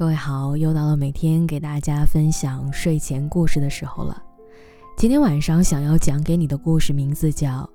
[0.00, 4.16] 各位好，又到了每天给大家分享睡前故事的时候了。
[4.96, 7.48] 今天晚上想要讲给你的故事名字叫《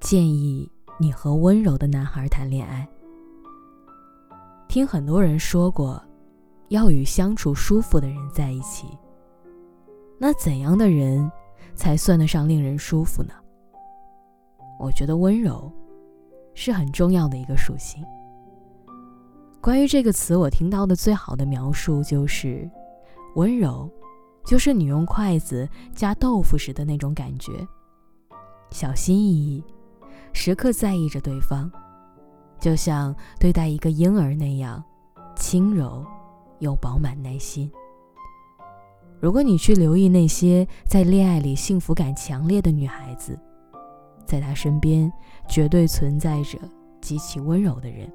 [0.00, 0.68] 建议
[0.98, 2.84] 你和温柔的男孩谈恋爱》。
[4.66, 6.02] 听很多人说过，
[6.66, 8.88] 要与相处舒服的人在一起。
[10.18, 11.30] 那怎样的人
[11.76, 13.32] 才算得上令人舒服呢？
[14.80, 15.72] 我觉得温柔
[16.54, 18.04] 是很重要的一个属性。
[19.60, 22.70] 关于这个词，我听到的最好的描述就是
[23.34, 23.90] 温柔，
[24.44, 27.52] 就是你用筷子夹豆腐时的那种感觉，
[28.70, 29.64] 小心翼翼，
[30.32, 31.70] 时刻在意着对方，
[32.60, 34.82] 就像对待一个婴儿那样
[35.34, 36.06] 轻柔
[36.60, 37.70] 又饱满耐心。
[39.20, 43.36] 如果你去留意那些在恋爱里幸福感强烈的女孩子，
[44.24, 45.12] 在她身边
[45.48, 46.56] 绝对存在着
[47.00, 48.08] 极其温柔的人。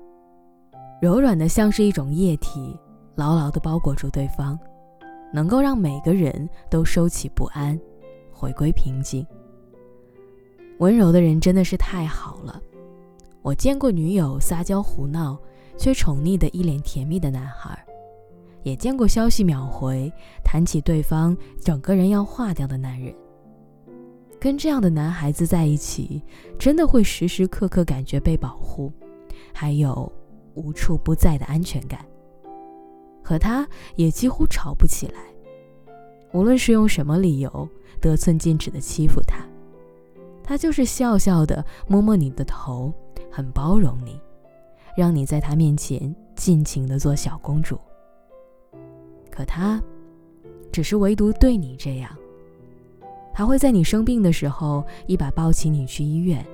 [1.01, 2.77] 柔软的像是一种液体，
[3.15, 4.57] 牢牢地包裹住对方，
[5.33, 7.79] 能够让每个人都收起不安，
[8.31, 9.25] 回归平静。
[10.79, 12.61] 温柔的人真的是太好了，
[13.41, 15.37] 我见过女友撒娇胡闹
[15.77, 17.77] 却宠溺的一脸甜蜜的男孩，
[18.63, 20.11] 也见过消息秒回，
[20.43, 23.13] 谈起对方整个人要化掉的男人。
[24.39, 26.21] 跟这样的男孩子在一起，
[26.57, 28.91] 真的会时时刻刻感觉被保护，
[29.53, 30.11] 还有。
[30.55, 32.05] 无处不在的安全感，
[33.23, 35.21] 和他也几乎吵不起来。
[36.33, 37.69] 无论是用什么理由，
[38.01, 39.45] 得寸进尺的欺负他，
[40.43, 42.91] 他就是笑笑的摸摸你的头，
[43.31, 44.19] 很包容你，
[44.97, 47.79] 让你在他面前尽情的做小公主。
[49.29, 49.81] 可他，
[50.71, 52.09] 只是唯独对你这样。
[53.33, 56.45] 他会在你生病的时候，一把抱起你去医院。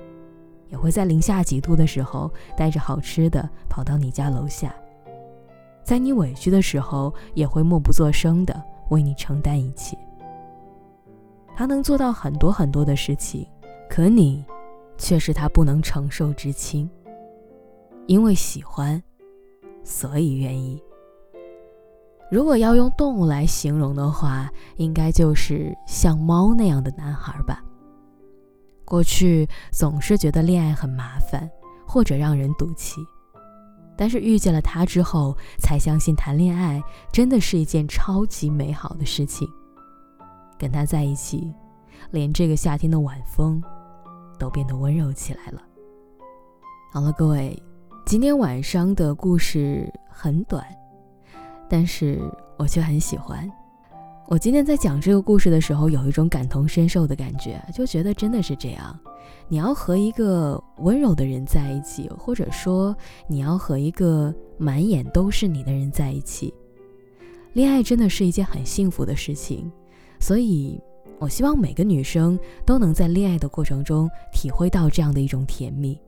[0.70, 4.74] 也会在零下几度的时候带着好吃的跑到你家楼下，
[5.84, 9.98] 在你委屈的时候也会默不作声的为你承担一切。
[11.56, 13.46] 他能做到很多很多的事情，
[13.88, 14.44] 可你
[14.96, 16.88] 却是他不能承受之轻。
[18.06, 19.02] 因为喜欢，
[19.84, 20.82] 所以愿意。
[22.30, 27.62] 如果要用动物来形容的话，应该就是像猫那样的男孩吧。
[28.90, 31.48] 过去总是觉得恋爱很麻烦，
[31.86, 33.00] 或者让人赌气，
[33.96, 39.48] 但是遇见了他之后，才相信谈恋爱真的是一件超级美好的事情。
[40.58, 41.54] 跟他在一起，
[42.10, 43.62] 连这个夏天的晚风
[44.40, 45.62] 都变得温柔起来了。
[46.92, 47.56] 好了，各位，
[48.04, 50.66] 今天晚上的故事很短，
[51.68, 52.20] 但是
[52.58, 53.48] 我却很喜欢。
[54.30, 58.96] 我今天在讲这个故事的时候，有一种感同身受的感觉，就觉得真的是这样。
[59.48, 62.96] 你要和一个温柔的人在一起，或者说
[63.26, 66.54] 你要和一个满眼都是你的人在一起，
[67.54, 69.68] 恋爱真的是一件很幸福的事情。
[70.20, 70.80] 所以，
[71.18, 76.00] 我希望每个女生都能在恋爱的过程中体会到这样的一种甜蜜。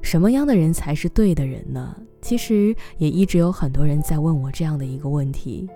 [0.00, 1.96] 什么样的人才是对的人呢？
[2.20, 5.70] 其实也一直有很多人在问我这样的一个问题。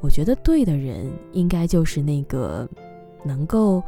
[0.00, 2.68] 我觉得对的人应该就是那个，
[3.24, 3.82] 能够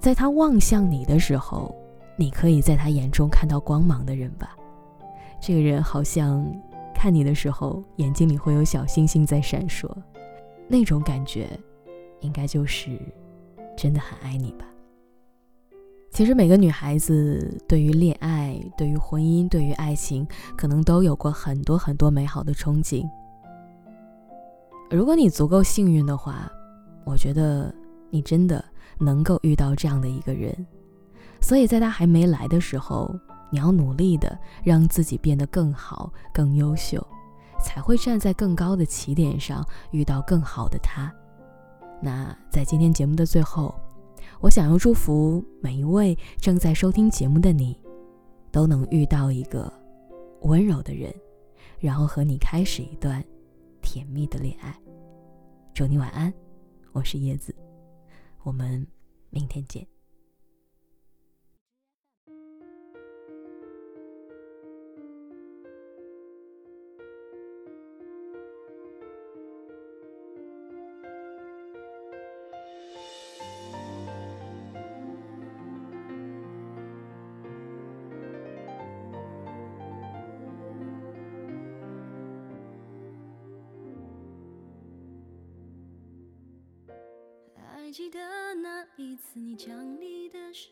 [0.00, 1.74] 在他望向你的时候，
[2.16, 4.56] 你可以在他眼中看到光芒的人吧。
[5.40, 6.46] 这个人好像
[6.94, 9.90] 看你的时候，眼睛里会有小星星在闪烁，
[10.66, 11.48] 那种感觉，
[12.20, 12.98] 应该就是
[13.76, 14.64] 真的很爱你吧。
[16.10, 20.26] 其实每个女孩子对于恋爱、对于婚姻、对于爱情，
[20.56, 23.06] 可能都有过很多很多美好的憧憬。
[24.88, 26.50] 如果你足够幸运的话，
[27.04, 27.74] 我觉得
[28.08, 28.64] 你真的
[28.98, 30.54] 能够遇到这样的一个人。
[31.40, 33.12] 所以在他还没来的时候，
[33.50, 37.04] 你要努力的让自己变得更好、更优秀，
[37.60, 41.12] 才会站在更高的起点上遇到更好的他。
[42.00, 43.74] 那在今天节目的最后，
[44.40, 47.76] 我想要祝福每一位正在收听节目的你，
[48.52, 49.72] 都能遇到一个
[50.42, 51.12] 温柔的人，
[51.80, 53.22] 然后和你开始一段。
[53.86, 54.76] 甜蜜的恋爱，
[55.72, 56.34] 祝你晚安，
[56.90, 57.54] 我是叶子，
[58.42, 58.84] 我们
[59.30, 59.86] 明天见。
[87.96, 88.18] 记得
[88.56, 90.68] 那一次，你将你的手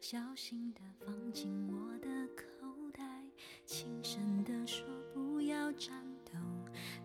[0.00, 2.44] 小心地放进我的口
[2.92, 3.02] 袋，
[3.66, 5.92] 轻声地说不要颤
[6.24, 6.38] 抖。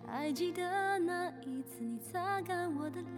[0.06, 3.10] 还记得那一次，你擦干我的泪，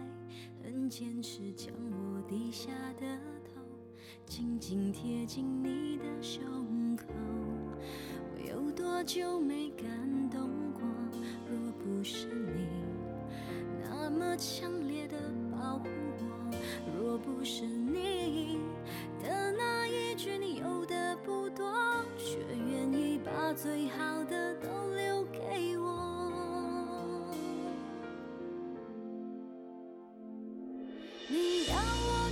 [0.64, 3.60] 很坚持将我低下的头
[4.24, 7.04] 紧紧贴近你的胸口。
[8.32, 9.86] 我有多久没感
[10.30, 10.80] 动过？
[11.50, 12.66] 若不是你
[13.82, 14.87] 那么强烈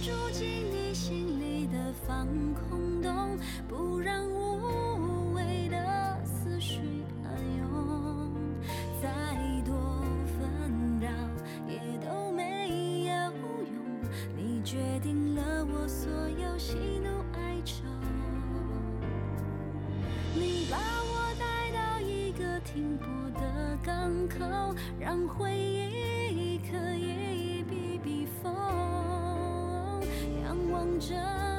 [0.07, 3.37] 住进你心里的防空洞，
[3.67, 6.79] 不让无谓的思绪
[7.25, 8.31] 暗涌，
[9.03, 9.09] 再
[9.65, 9.75] 多
[10.39, 11.09] 纷扰
[11.67, 13.15] 也都没有
[13.65, 13.75] 用。
[14.37, 16.09] 你决定了我所
[16.41, 17.83] 有喜怒哀愁，
[20.37, 23.07] 你把我带到一个停泊
[23.41, 27.46] 的港口，让回忆可以
[30.99, 31.56] 着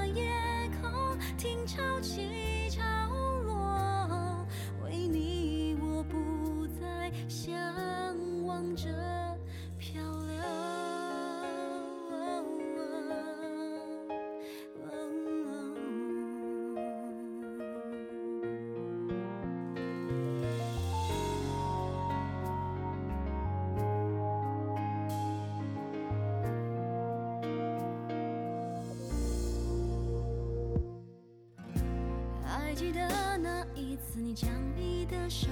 [35.29, 35.47] 手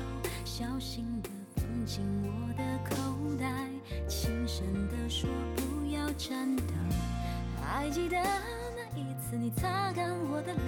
[0.46, 2.96] 小心地放进我的口
[3.38, 3.68] 袋，
[4.08, 6.64] 轻声地说不要颤抖。
[7.62, 10.60] 还记得那一次，你擦干我的泪，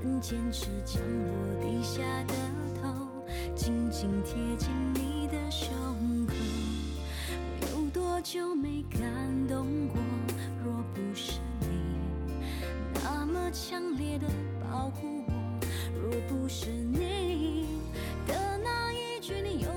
[0.00, 2.34] 很坚持将我低下的
[2.80, 3.24] 头
[3.56, 5.68] 紧紧贴近你的胸
[6.26, 6.34] 口。
[7.60, 9.00] 我有多久没感
[9.48, 10.00] 动过？
[10.64, 11.66] 若不是你
[12.94, 14.26] 那么强烈的
[14.60, 15.32] 保护我
[16.28, 17.66] 不是你
[18.26, 19.75] 的那一句你永